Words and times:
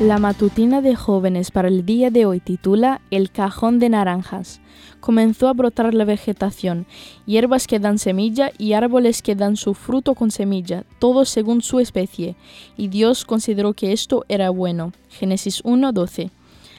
La 0.00 0.18
matutina 0.18 0.80
de 0.80 0.94
jóvenes 0.94 1.50
para 1.50 1.66
el 1.66 1.84
día 1.84 2.12
de 2.12 2.24
hoy 2.24 2.38
titula 2.38 3.00
El 3.10 3.32
cajón 3.32 3.80
de 3.80 3.88
naranjas. 3.88 4.60
Comenzó 5.00 5.48
a 5.48 5.54
brotar 5.54 5.92
la 5.92 6.04
vegetación, 6.04 6.86
hierbas 7.26 7.66
que 7.66 7.80
dan 7.80 7.98
semilla 7.98 8.52
y 8.58 8.74
árboles 8.74 9.22
que 9.22 9.34
dan 9.34 9.56
su 9.56 9.74
fruto 9.74 10.14
con 10.14 10.30
semilla, 10.30 10.84
todos 11.00 11.28
según 11.28 11.62
su 11.62 11.80
especie, 11.80 12.36
y 12.76 12.86
Dios 12.86 13.24
consideró 13.24 13.72
que 13.72 13.92
esto 13.92 14.24
era 14.28 14.50
bueno. 14.50 14.92
Génesis 15.08 15.64
1:12. 15.64 16.30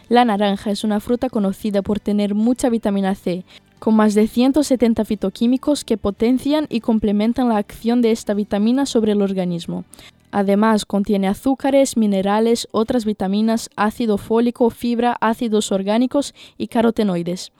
La 0.07 0.23
naranja 0.23 0.71
es 0.71 0.85
una 0.85 1.01
fruta 1.01 1.29
conocida 1.29 1.81
por 1.81 1.99
tener 1.99 2.35
mucha 2.35 2.69
vitamina 2.69 3.15
C, 3.15 3.43
con 3.79 3.97
más 3.97 4.15
de 4.15 4.27
170 4.27 5.03
fitoquímicos 5.03 5.83
que 5.83 5.97
potencian 5.97 6.67
y 6.69 6.79
complementan 6.79 7.49
la 7.49 7.57
acción 7.57 8.01
de 8.01 8.11
esta 8.11 8.33
vitamina 8.33 8.85
sobre 8.85 9.11
el 9.11 9.21
organismo. 9.21 9.83
Además, 10.31 10.85
contiene 10.85 11.27
azúcares, 11.27 11.97
minerales, 11.97 12.67
otras 12.71 13.05
vitaminas, 13.05 13.69
ácido 13.75 14.17
fólico, 14.17 14.69
fibra, 14.69 15.17
ácidos 15.21 15.71
orgánicos 15.71 16.35
y 16.57 16.67
carotenoides. 16.67 17.51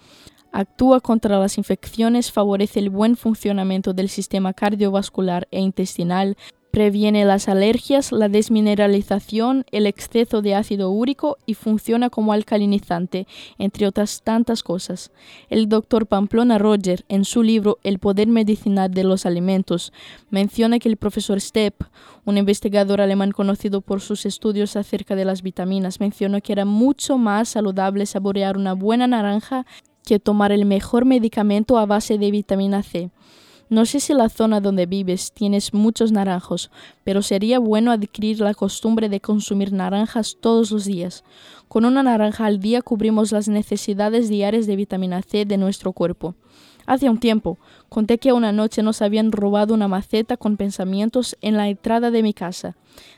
Actúa 0.52 1.00
contra 1.00 1.40
las 1.40 1.58
infecciones, 1.58 2.32
favorece 2.32 2.80
el 2.80 2.90
buen 2.90 3.16
funcionamiento 3.16 3.94
del 3.94 4.10
sistema 4.10 4.54
cardiovascular 4.54 5.48
e 5.52 5.60
intestinal, 5.60 6.38
Previene 6.72 7.26
las 7.26 7.50
alergias, 7.50 8.12
la 8.12 8.30
desmineralización, 8.30 9.66
el 9.72 9.88
exceso 9.88 10.44
de 10.44 10.54
ácido 10.54 10.92
úrico 10.92 11.38
y 11.48 11.56
funciona 11.56 12.12
como 12.12 12.32
alcalinizante, 12.32 13.26
entre 13.58 13.88
otras 13.88 14.22
tantas 14.22 14.62
cosas. 14.62 15.12
El 15.50 15.68
doctor 15.68 16.06
Pamplona 16.06 16.60
Roger, 16.60 17.06
en 17.10 17.26
su 17.26 17.42
libro 17.42 17.80
El 17.84 17.98
poder 17.98 18.28
medicinal 18.28 18.92
de 18.92 19.04
los 19.04 19.26
alimentos, 19.26 19.92
menciona 20.30 20.78
que 20.78 20.90
el 20.90 20.98
profesor 20.98 21.42
Stepp, 21.42 21.82
un 22.24 22.38
investigador 22.38 23.02
alemán 23.02 23.32
conocido 23.32 23.82
por 23.82 24.00
sus 24.00 24.28
estudios 24.28 24.76
acerca 24.76 25.16
de 25.16 25.26
las 25.26 25.42
vitaminas, 25.42 26.00
mencionó 26.00 26.40
que 26.40 26.54
era 26.54 26.66
mucho 26.66 27.18
más 27.18 27.50
saludable 27.50 28.06
saborear 28.06 28.58
una 28.58 28.74
buena 28.74 29.08
naranja 29.08 29.66
que 30.06 30.20
tomar 30.20 30.52
el 30.52 30.66
mejor 30.66 31.06
medicamento 31.06 31.80
a 31.80 31.88
base 31.88 32.20
de 32.20 32.30
vitamina 32.30 32.84
C. 32.84 33.10
No 33.70 33.86
sé 33.86 34.00
si 34.00 34.16
la 34.16 34.30
zona 34.30 34.62
donde 34.62 34.88
vives 34.88 35.32
tienes 35.32 35.76
muchos 35.76 36.12
naranjos, 36.12 36.72
pero 37.04 37.22
sería 37.22 37.60
bueno 37.60 37.92
adquirir 37.92 38.40
la 38.40 38.56
costumbre 38.56 39.10
de 39.10 39.22
consumir 39.22 39.72
naranjas 39.72 40.38
todos 40.42 40.72
los 40.72 40.86
días. 40.86 41.24
Con 41.68 41.86
una 41.86 42.02
naranja 42.02 42.48
al 42.48 42.60
día 42.60 42.82
cubrimos 42.82 43.32
las 43.32 43.48
necesidades 43.48 44.28
diarias 44.28 44.66
de 44.66 44.76
vitamina 44.76 45.22
C 45.22 45.46
de 45.46 45.58
nuestro 45.58 45.94
cuerpo. 45.94 46.34
Hace 46.88 47.12
un 47.12 47.20
tiempo, 47.20 47.60
conté 47.90 48.18
que 48.18 48.34
una 48.34 48.52
noche 48.52 48.82
nos 48.82 49.04
habían 49.04 49.32
robado 49.32 49.76
una 49.76 49.88
maceta 49.88 50.36
con 50.36 50.58
pensamientos 50.58 51.38
en 51.42 51.56
la 51.56 51.70
entrada 51.70 52.10
de 52.10 52.24
mi 52.24 52.34
casa. 52.34 52.76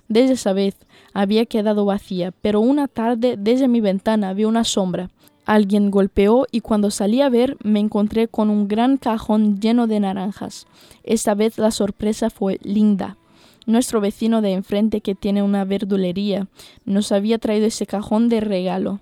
Desde 0.10 0.34
esa 0.34 0.52
vez 0.52 0.76
había 1.14 1.46
quedado 1.46 1.86
vacía, 1.86 2.34
pero 2.42 2.60
una 2.60 2.90
tarde 2.90 3.38
desde 3.40 3.70
mi 3.70 3.80
ventana 3.80 4.34
vi 4.34 4.44
una 4.44 4.66
sombra. 4.66 5.10
Alguien 5.46 5.92
golpeó 5.92 6.46
y 6.52 6.62
cuando 6.62 6.92
salí 6.92 7.22
a 7.22 7.30
ver 7.30 7.58
me 7.64 7.80
encontré 7.80 8.28
con 8.28 8.50
un 8.50 8.68
gran 8.68 8.98
cajón 8.98 9.60
lleno 9.60 9.88
de 9.88 10.00
naranjas. 10.00 10.68
Esta 11.04 11.34
vez 11.34 11.58
la 11.58 11.72
sorpresa 11.72 12.30
fue 12.30 12.60
linda. 12.64 13.18
Nuestro 13.66 14.02
vecino 14.02 14.42
de 14.42 14.54
enfrente 14.54 15.02
que 15.02 15.16
tiene 15.16 15.44
una 15.44 15.66
verdulería 15.66 16.48
nos 16.86 17.12
había 17.12 17.38
traído 17.38 17.68
ese 17.68 17.86
cajón 17.86 18.28
de 18.30 18.42
regalo. 18.42 19.00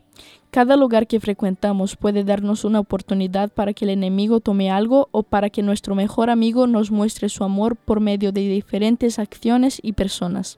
Cada 0.51 0.75
lugar 0.75 1.05
que 1.05 1.19
frecuentamos 1.19 1.95
puede 1.95 2.23
darnos 2.23 2.65
una 2.65 2.79
oportunidad 2.79 3.51
para 3.51 3.73
que 3.73 3.85
el 3.85 3.91
enemigo 3.91 4.39
tome 4.39 4.71
algo 4.71 5.07
o 5.11 5.21
para 5.21 5.51
que 5.51 5.61
nuestro 5.61 5.93
mejor 5.93 6.31
amigo 6.31 6.65
nos 6.65 6.89
muestre 6.89 7.29
su 7.29 7.43
amor 7.43 7.75
por 7.75 7.99
medio 7.99 8.31
de 8.31 8.41
diferentes 8.41 9.19
acciones 9.19 9.79
y 9.83 9.93
personas. 9.93 10.57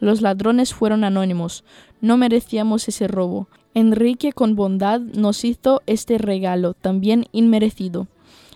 Los 0.00 0.22
ladrones 0.22 0.72
fueron 0.72 1.04
anónimos. 1.04 1.64
No 2.00 2.16
merecíamos 2.16 2.88
ese 2.88 3.08
robo. 3.08 3.48
Enrique 3.76 4.32
con 4.32 4.56
bondad 4.56 5.00
nos 5.00 5.44
hizo 5.44 5.82
este 5.84 6.16
regalo, 6.16 6.72
también 6.72 7.26
inmerecido. 7.32 8.06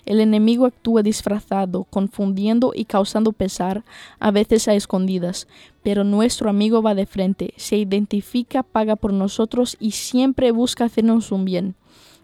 El 0.07 0.19
enemigo 0.19 0.65
actúa 0.65 1.03
disfrazado, 1.03 1.85
confundiendo 1.85 2.73
y 2.75 2.87
causando 2.87 3.33
pesar, 3.33 3.85
a 4.19 4.31
veces 4.31 4.67
a 4.67 4.73
escondidas, 4.73 5.47
pero 5.83 6.05
nuestro 6.05 6.49
amigo 6.49 6.81
va 6.81 6.95
de 6.95 7.05
frente, 7.05 7.53
se 7.59 7.77
identifica, 7.77 8.63
paga 8.63 8.97
por 8.97 9.13
nosotros 9.13 9.77
y 9.79 9.91
siempre 9.91 10.53
busca 10.53 10.87
hacernos 10.87 11.33
un 11.33 11.45
bien. 11.45 11.75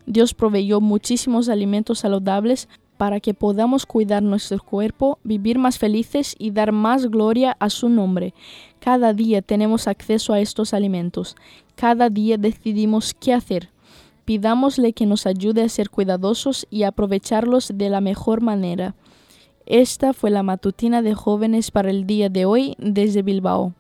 Dios 0.06 0.32
proveyó 0.32 0.80
muchísimos 0.80 1.50
alimentos 1.50 1.98
saludables 1.98 2.66
para 2.96 3.20
que 3.20 3.34
podamos 3.34 3.86
cuidar 3.86 4.22
nuestro 4.22 4.58
cuerpo, 4.58 5.18
vivir 5.22 5.58
más 5.58 5.78
felices 5.78 6.34
y 6.38 6.50
dar 6.50 6.72
más 6.72 7.06
gloria 7.06 7.56
a 7.60 7.70
su 7.70 7.88
nombre. 7.88 8.34
Cada 8.80 9.12
día 9.12 9.42
tenemos 9.42 9.88
acceso 9.88 10.32
a 10.32 10.40
estos 10.40 10.74
alimentos. 10.74 11.36
Cada 11.74 12.10
día 12.10 12.38
decidimos 12.38 13.14
qué 13.14 13.32
hacer. 13.32 13.70
Pidámosle 14.24 14.92
que 14.92 15.06
nos 15.06 15.26
ayude 15.26 15.62
a 15.62 15.68
ser 15.68 15.90
cuidadosos 15.90 16.66
y 16.70 16.82
aprovecharlos 16.82 17.72
de 17.74 17.90
la 17.90 18.00
mejor 18.00 18.40
manera. 18.40 18.94
Esta 19.66 20.12
fue 20.12 20.30
la 20.30 20.42
matutina 20.42 21.02
de 21.02 21.14
jóvenes 21.14 21.70
para 21.70 21.90
el 21.90 22.06
día 22.06 22.28
de 22.28 22.44
hoy 22.44 22.76
desde 22.78 23.22
Bilbao. 23.22 23.74